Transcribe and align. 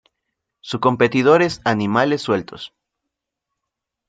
Su 0.61 0.79
competidor 0.79 1.43
es: 1.43 1.61
Animales 1.63 2.23
sueltos. 2.23 2.73